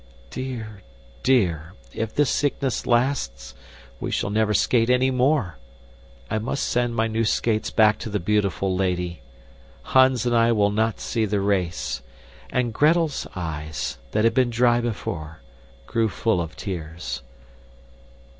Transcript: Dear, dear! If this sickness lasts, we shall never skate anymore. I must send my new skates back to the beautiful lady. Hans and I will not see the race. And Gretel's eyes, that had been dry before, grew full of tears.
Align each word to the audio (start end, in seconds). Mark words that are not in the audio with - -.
Dear, 0.31 0.81
dear! 1.21 1.73
If 1.93 2.15
this 2.15 2.31
sickness 2.31 2.87
lasts, 2.87 3.53
we 3.99 4.09
shall 4.09 4.31
never 4.31 4.51
skate 4.51 4.89
anymore. 4.89 5.59
I 6.27 6.39
must 6.39 6.65
send 6.65 6.95
my 6.95 7.05
new 7.05 7.23
skates 7.23 7.69
back 7.69 7.99
to 7.99 8.09
the 8.09 8.19
beautiful 8.19 8.75
lady. 8.75 9.21
Hans 9.93 10.25
and 10.25 10.35
I 10.35 10.53
will 10.53 10.71
not 10.71 10.99
see 10.99 11.25
the 11.25 11.39
race. 11.39 12.01
And 12.49 12.73
Gretel's 12.73 13.27
eyes, 13.35 13.99
that 14.09 14.23
had 14.23 14.33
been 14.33 14.49
dry 14.49 14.81
before, 14.81 15.41
grew 15.85 16.09
full 16.09 16.41
of 16.41 16.57
tears. 16.57 17.21